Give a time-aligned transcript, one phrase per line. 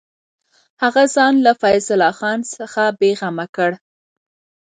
[0.83, 3.71] هغه ځان له فیض الله خان څخه بېغمه کړ.